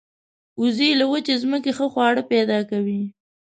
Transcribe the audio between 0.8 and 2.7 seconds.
له وچې ځمکې ښه خواړه پیدا